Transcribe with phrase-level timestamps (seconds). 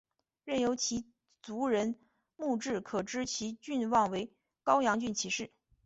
[0.45, 1.05] 仅由其
[1.43, 1.95] 族人
[2.35, 5.51] 墓志可知其郡望为高阳郡齐氏。